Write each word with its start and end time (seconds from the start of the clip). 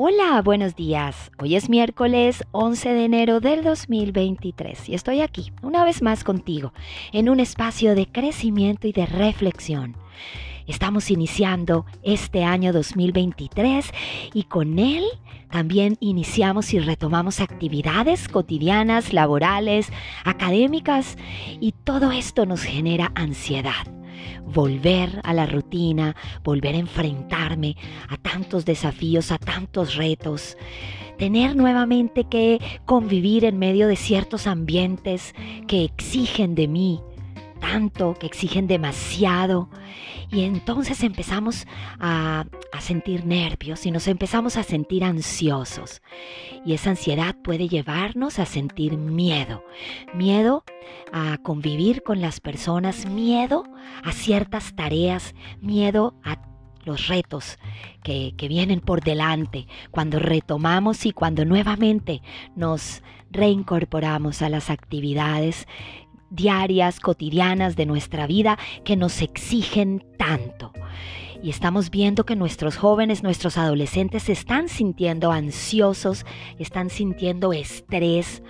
Hola, 0.00 0.40
buenos 0.42 0.76
días. 0.76 1.32
Hoy 1.40 1.56
es 1.56 1.68
miércoles 1.68 2.44
11 2.52 2.90
de 2.90 3.04
enero 3.04 3.40
del 3.40 3.64
2023 3.64 4.90
y 4.90 4.94
estoy 4.94 5.22
aquí 5.22 5.50
una 5.60 5.82
vez 5.82 6.02
más 6.02 6.22
contigo 6.22 6.72
en 7.12 7.28
un 7.28 7.40
espacio 7.40 7.96
de 7.96 8.06
crecimiento 8.06 8.86
y 8.86 8.92
de 8.92 9.06
reflexión. 9.06 9.96
Estamos 10.68 11.10
iniciando 11.10 11.84
este 12.04 12.44
año 12.44 12.72
2023 12.72 13.90
y 14.34 14.44
con 14.44 14.78
él 14.78 15.02
también 15.50 15.96
iniciamos 15.98 16.72
y 16.74 16.78
retomamos 16.78 17.40
actividades 17.40 18.28
cotidianas, 18.28 19.12
laborales, 19.12 19.90
académicas 20.24 21.16
y 21.58 21.72
todo 21.72 22.12
esto 22.12 22.46
nos 22.46 22.62
genera 22.62 23.10
ansiedad 23.16 23.97
volver 24.44 25.20
a 25.24 25.32
la 25.32 25.46
rutina, 25.46 26.16
volver 26.44 26.74
a 26.74 26.78
enfrentarme 26.78 27.76
a 28.08 28.16
tantos 28.16 28.64
desafíos, 28.64 29.32
a 29.32 29.38
tantos 29.38 29.96
retos, 29.96 30.56
tener 31.18 31.56
nuevamente 31.56 32.24
que 32.24 32.60
convivir 32.84 33.44
en 33.44 33.58
medio 33.58 33.88
de 33.88 33.96
ciertos 33.96 34.46
ambientes 34.46 35.34
que 35.66 35.84
exigen 35.84 36.54
de 36.54 36.68
mí 36.68 37.00
tanto, 37.58 38.14
que 38.14 38.26
exigen 38.26 38.66
demasiado. 38.66 39.68
Y 40.30 40.42
entonces 40.42 41.02
empezamos 41.02 41.66
a, 41.98 42.44
sentir 42.80 43.26
nervios 43.26 43.84
y 43.86 43.90
nos 43.90 44.06
empezamos 44.08 44.56
a 44.56 44.62
sentir 44.62 45.04
ansiosos. 45.04 46.00
Y 46.64 46.74
esa 46.74 46.90
ansiedad 46.90 47.34
puede 47.42 47.68
llevarnos 47.68 48.38
a 48.38 48.46
sentir 48.46 48.96
miedo. 48.96 49.64
Miedo 50.14 50.64
a 51.12 51.38
convivir 51.38 52.02
con 52.02 52.20
las 52.20 52.40
personas, 52.40 53.06
miedo 53.06 53.64
a 54.04 54.12
ciertas 54.12 54.74
tareas, 54.74 55.34
miedo 55.60 56.14
a 56.24 56.38
los 56.84 57.08
retos 57.08 57.58
que, 58.02 58.34
que, 58.36 58.48
vienen 58.48 58.80
por 58.80 59.02
delante, 59.02 59.66
cuando 59.90 60.18
retomamos 60.18 61.04
y 61.04 61.12
cuando 61.12 61.44
nuevamente 61.44 62.22
nos 62.56 63.02
reincorporamos 63.30 64.40
a 64.40 64.48
las 64.48 64.70
actividades 64.70 65.66
diarias, 66.30 67.00
cotidianas 67.00 67.76
de 67.76 67.86
nuestra 67.86 68.26
vida 68.26 68.58
que 68.84 68.96
nos 68.96 69.22
exigen 69.22 70.04
tanto. 70.16 70.72
Y 71.40 71.50
estamos 71.50 71.90
viendo 71.90 72.24
que 72.24 72.34
nuestros 72.34 72.76
jóvenes, 72.76 73.22
nuestros 73.22 73.58
adolescentes 73.58 74.28
están 74.28 74.68
sintiendo 74.68 75.30
ansiosos, 75.30 76.26
están 76.58 76.90
sintiendo 76.90 77.52
estrés 77.52 78.42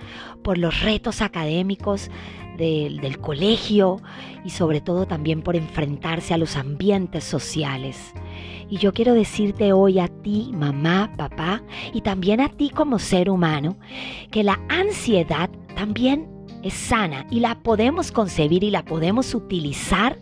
por 0.43 0.57
los 0.57 0.81
retos 0.81 1.21
académicos 1.21 2.09
del, 2.57 2.99
del 2.99 3.19
colegio 3.19 4.01
y 4.43 4.49
sobre 4.49 4.81
todo 4.81 5.05
también 5.05 5.43
por 5.43 5.55
enfrentarse 5.55 6.33
a 6.33 6.39
los 6.39 6.55
ambientes 6.55 7.23
sociales. 7.23 8.13
Y 8.69 8.77
yo 8.77 8.91
quiero 8.91 9.13
decirte 9.13 9.71
hoy 9.71 9.99
a 9.99 10.07
ti, 10.07 10.51
mamá, 10.53 11.13
papá, 11.15 11.61
y 11.93 12.01
también 12.01 12.41
a 12.41 12.49
ti 12.49 12.69
como 12.69 12.97
ser 12.97 13.29
humano, 13.29 13.77
que 14.31 14.43
la 14.43 14.59
ansiedad 14.67 15.49
también 15.75 16.38
es 16.63 16.73
sana 16.73 17.25
y 17.29 17.39
la 17.39 17.55
podemos 17.59 18.11
concebir 18.11 18.63
y 18.63 18.71
la 18.71 18.83
podemos 18.83 19.33
utilizar 19.33 20.17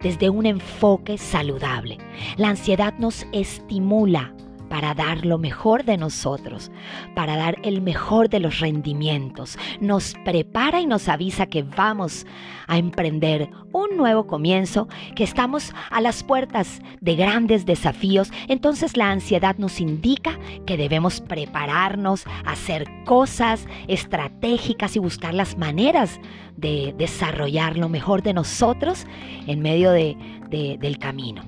desde 0.00 0.28
un 0.30 0.46
enfoque 0.46 1.18
saludable. 1.18 1.98
La 2.36 2.50
ansiedad 2.50 2.94
nos 2.98 3.26
estimula 3.32 4.34
para 4.74 4.92
dar 4.92 5.24
lo 5.24 5.38
mejor 5.38 5.84
de 5.84 5.96
nosotros, 5.96 6.72
para 7.14 7.36
dar 7.36 7.58
el 7.62 7.80
mejor 7.80 8.28
de 8.28 8.40
los 8.40 8.58
rendimientos. 8.58 9.56
Nos 9.80 10.14
prepara 10.24 10.80
y 10.80 10.86
nos 10.86 11.08
avisa 11.08 11.46
que 11.46 11.62
vamos 11.62 12.26
a 12.66 12.76
emprender 12.76 13.50
un 13.70 13.96
nuevo 13.96 14.26
comienzo, 14.26 14.88
que 15.14 15.22
estamos 15.22 15.72
a 15.92 16.00
las 16.00 16.24
puertas 16.24 16.80
de 17.00 17.14
grandes 17.14 17.66
desafíos. 17.66 18.32
Entonces 18.48 18.96
la 18.96 19.12
ansiedad 19.12 19.54
nos 19.58 19.80
indica 19.80 20.40
que 20.66 20.76
debemos 20.76 21.20
prepararnos, 21.20 22.24
hacer 22.44 22.84
cosas 23.04 23.68
estratégicas 23.86 24.96
y 24.96 24.98
buscar 24.98 25.34
las 25.34 25.56
maneras 25.56 26.18
de 26.56 26.96
desarrollar 26.98 27.76
lo 27.76 27.88
mejor 27.88 28.24
de 28.24 28.34
nosotros 28.34 29.06
en 29.46 29.62
medio 29.62 29.92
de, 29.92 30.16
del 30.50 30.98
camino. 30.98 31.44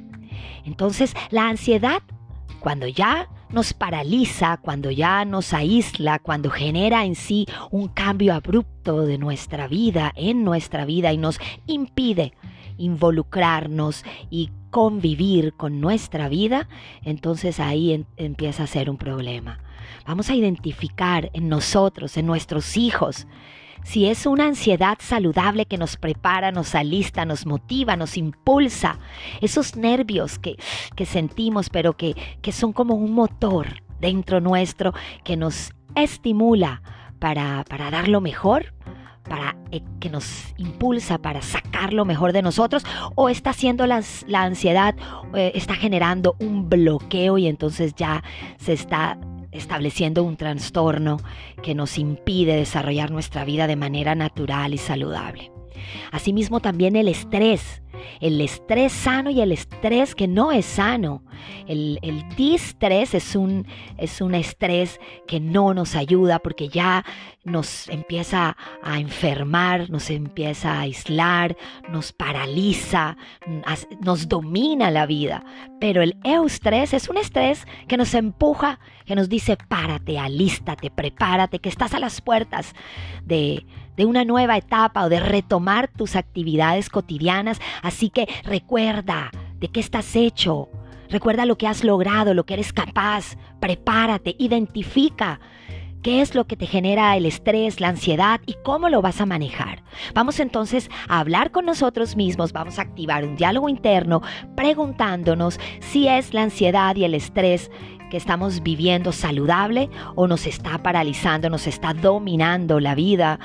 Entonces 0.64 1.12
la 1.30 1.48
ansiedad 1.48 2.02
cuando 2.60 2.86
ya 2.86 3.28
nos 3.50 3.72
paraliza, 3.72 4.56
cuando 4.56 4.90
ya 4.90 5.24
nos 5.24 5.54
aísla, 5.54 6.18
cuando 6.18 6.50
genera 6.50 7.04
en 7.04 7.14
sí 7.14 7.46
un 7.70 7.88
cambio 7.88 8.34
abrupto 8.34 9.02
de 9.02 9.18
nuestra 9.18 9.68
vida, 9.68 10.12
en 10.16 10.44
nuestra 10.44 10.84
vida 10.84 11.12
y 11.12 11.18
nos 11.18 11.38
impide 11.66 12.32
involucrarnos 12.78 14.04
y 14.30 14.50
convivir 14.70 15.54
con 15.54 15.80
nuestra 15.80 16.28
vida, 16.28 16.68
entonces 17.02 17.60
ahí 17.60 18.04
empieza 18.16 18.64
a 18.64 18.66
ser 18.66 18.90
un 18.90 18.98
problema. 18.98 19.60
Vamos 20.06 20.28
a 20.28 20.34
identificar 20.34 21.30
en 21.32 21.48
nosotros, 21.48 22.16
en 22.16 22.26
nuestros 22.26 22.76
hijos, 22.76 23.26
si 23.86 24.08
es 24.08 24.26
una 24.26 24.46
ansiedad 24.46 24.98
saludable 25.00 25.64
que 25.64 25.78
nos 25.78 25.96
prepara, 25.96 26.50
nos 26.50 26.74
alista, 26.74 27.24
nos 27.24 27.46
motiva, 27.46 27.94
nos 27.94 28.16
impulsa, 28.16 28.98
esos 29.40 29.76
nervios 29.76 30.40
que, 30.40 30.56
sentimos, 31.06 31.70
pero 31.70 31.96
que, 31.96 32.16
que 32.42 32.50
son 32.50 32.72
como 32.72 32.96
un 32.96 33.12
motor 33.12 33.80
dentro 34.00 34.40
nuestro 34.40 34.92
que 35.22 35.36
nos 35.36 35.72
estimula 35.94 36.82
para, 37.20 37.64
para 37.68 37.92
dar 37.92 38.08
lo 38.08 38.20
mejor, 38.20 38.74
para 39.28 39.56
eh, 39.70 39.82
que 40.00 40.10
nos 40.10 40.52
impulsa 40.56 41.18
para 41.18 41.40
sacar 41.40 41.92
lo 41.92 42.04
mejor 42.04 42.32
de 42.32 42.42
nosotros 42.42 42.84
o 43.14 43.28
está 43.28 43.50
haciendo 43.50 43.86
la 43.86 44.02
ansiedad, 44.32 44.96
eh, 45.32 45.52
está 45.54 45.76
generando 45.76 46.34
un 46.40 46.68
bloqueo 46.68 47.38
y 47.38 47.46
entonces 47.46 47.94
ya 47.94 48.24
se 48.58 48.72
está 48.72 49.16
estableciendo 49.56 50.22
un 50.22 50.36
trastorno 50.36 51.18
que 51.62 51.74
nos 51.74 51.98
impide 51.98 52.56
desarrollar 52.56 53.10
nuestra 53.10 53.44
vida 53.44 53.66
de 53.66 53.76
manera 53.76 54.14
natural 54.14 54.74
y 54.74 54.78
saludable. 54.78 55.50
Asimismo 56.10 56.60
también 56.60 56.96
el 56.96 57.08
estrés 57.08 57.82
el 58.20 58.40
estrés 58.40 58.92
sano 58.92 59.30
y 59.30 59.40
el 59.40 59.52
estrés 59.52 60.14
que 60.14 60.28
no 60.28 60.52
es 60.52 60.66
sano. 60.66 61.22
El, 61.66 61.98
distrés 62.36 63.14
es 63.14 63.36
un, 63.36 63.66
es 63.98 64.20
un 64.20 64.34
estrés 64.34 65.00
que 65.26 65.40
no 65.40 65.74
nos 65.74 65.94
ayuda 65.94 66.38
porque 66.38 66.68
ya 66.68 67.04
nos 67.44 67.88
empieza 67.88 68.56
a 68.82 68.98
enfermar, 68.98 69.90
nos 69.90 70.10
empieza 70.10 70.72
a 70.72 70.80
aislar, 70.80 71.56
nos 71.90 72.12
paraliza, 72.12 73.16
nos 74.00 74.28
domina 74.28 74.90
la 74.90 75.06
vida. 75.06 75.44
Pero 75.80 76.02
el 76.02 76.16
eustrés 76.24 76.94
es 76.94 77.08
un 77.08 77.18
estrés 77.18 77.66
que 77.88 77.96
nos 77.96 78.14
empuja, 78.14 78.80
que 79.04 79.14
nos 79.14 79.28
dice 79.28 79.56
párate, 79.56 80.18
alístate, 80.18 80.90
prepárate, 80.90 81.58
que 81.58 81.68
estás 81.68 81.94
a 81.94 82.00
las 82.00 82.20
puertas 82.20 82.74
de 83.24 83.66
de 83.96 84.04
una 84.04 84.24
nueva 84.24 84.56
etapa 84.56 85.04
o 85.04 85.08
de 85.08 85.20
retomar 85.20 85.88
tus 85.88 86.16
actividades 86.16 86.90
cotidianas. 86.90 87.60
Así 87.86 88.10
que 88.10 88.28
recuerda 88.42 89.30
de 89.60 89.68
qué 89.68 89.78
estás 89.78 90.16
hecho. 90.16 90.68
Recuerda 91.08 91.46
lo 91.46 91.56
que 91.56 91.68
has 91.68 91.84
logrado, 91.84 92.34
lo 92.34 92.44
que 92.44 92.54
eres 92.54 92.72
capaz. 92.72 93.36
Prepárate, 93.60 94.34
identifica 94.40 95.38
qué 96.02 96.20
es 96.20 96.34
lo 96.34 96.48
que 96.48 96.56
te 96.56 96.66
genera 96.66 97.16
el 97.16 97.26
estrés, 97.26 97.80
la 97.80 97.88
ansiedad 97.88 98.40
y 98.44 98.56
cómo 98.64 98.88
lo 98.88 99.02
vas 99.02 99.20
a 99.20 99.26
manejar. 99.26 99.84
Vamos 100.14 100.40
entonces 100.40 100.90
a 101.08 101.20
hablar 101.20 101.52
con 101.52 101.64
nosotros 101.64 102.16
mismos, 102.16 102.52
vamos 102.52 102.80
a 102.80 102.82
activar 102.82 103.24
un 103.24 103.36
diálogo 103.36 103.68
interno 103.68 104.20
preguntándonos 104.56 105.60
si 105.78 106.08
es 106.08 106.34
la 106.34 106.42
ansiedad 106.42 106.96
y 106.96 107.04
el 107.04 107.14
estrés 107.14 107.70
que 108.10 108.16
estamos 108.16 108.64
viviendo 108.64 109.12
saludable 109.12 109.90
o 110.16 110.26
nos 110.26 110.46
está 110.46 110.78
paralizando, 110.78 111.50
nos 111.50 111.68
está 111.68 111.94
dominando 111.94 112.80
la 112.80 112.96
vida 112.96 113.38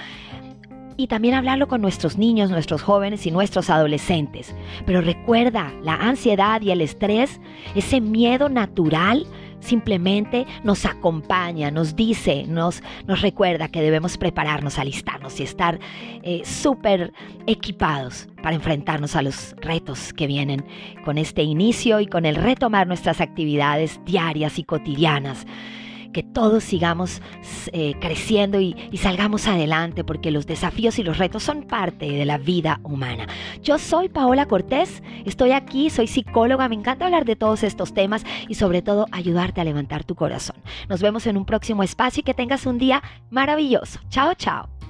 y 1.01 1.07
también 1.07 1.33
hablarlo 1.33 1.67
con 1.67 1.81
nuestros 1.81 2.19
niños, 2.19 2.51
nuestros 2.51 2.83
jóvenes 2.83 3.25
y 3.25 3.31
nuestros 3.31 3.71
adolescentes. 3.71 4.55
Pero 4.85 5.01
recuerda, 5.01 5.73
la 5.81 5.95
ansiedad 5.95 6.61
y 6.61 6.69
el 6.69 6.79
estrés, 6.79 7.41
ese 7.73 7.99
miedo 7.99 8.49
natural, 8.49 9.25
simplemente 9.61 10.45
nos 10.63 10.85
acompaña, 10.85 11.71
nos 11.71 11.95
dice, 11.95 12.45
nos, 12.47 12.83
nos 13.07 13.21
recuerda 13.21 13.67
que 13.67 13.81
debemos 13.81 14.19
prepararnos, 14.19 14.77
alistarnos 14.77 15.39
y 15.39 15.43
estar 15.43 15.79
eh, 16.21 16.43
súper 16.45 17.13
equipados 17.47 18.27
para 18.43 18.55
enfrentarnos 18.55 19.15
a 19.15 19.23
los 19.23 19.55
retos 19.59 20.13
que 20.13 20.27
vienen 20.27 20.63
con 21.03 21.17
este 21.17 21.41
inicio 21.41 21.99
y 21.99 22.05
con 22.05 22.27
el 22.27 22.35
retomar 22.35 22.85
nuestras 22.85 23.21
actividades 23.21 23.99
diarias 24.05 24.59
y 24.59 24.63
cotidianas 24.63 25.47
que 26.11 26.23
todos 26.23 26.63
sigamos 26.63 27.21
eh, 27.73 27.93
creciendo 27.99 28.59
y, 28.59 28.75
y 28.91 28.97
salgamos 28.97 29.47
adelante, 29.47 30.03
porque 30.03 30.31
los 30.31 30.45
desafíos 30.45 30.99
y 30.99 31.03
los 31.03 31.17
retos 31.17 31.43
son 31.43 31.63
parte 31.63 32.09
de 32.09 32.25
la 32.25 32.37
vida 32.37 32.79
humana. 32.83 33.27
Yo 33.61 33.77
soy 33.77 34.09
Paola 34.09 34.45
Cortés, 34.47 35.03
estoy 35.25 35.51
aquí, 35.51 35.89
soy 35.89 36.07
psicóloga, 36.07 36.67
me 36.69 36.75
encanta 36.75 37.05
hablar 37.05 37.25
de 37.25 37.35
todos 37.35 37.63
estos 37.63 37.93
temas 37.93 38.23
y 38.47 38.55
sobre 38.55 38.81
todo 38.81 39.07
ayudarte 39.11 39.61
a 39.61 39.63
levantar 39.63 40.03
tu 40.03 40.15
corazón. 40.15 40.55
Nos 40.89 41.01
vemos 41.01 41.27
en 41.27 41.37
un 41.37 41.45
próximo 41.45 41.83
espacio 41.83 42.21
y 42.21 42.23
que 42.23 42.33
tengas 42.33 42.65
un 42.65 42.77
día 42.77 43.01
maravilloso. 43.29 43.99
Chao, 44.09 44.33
chao. 44.35 44.80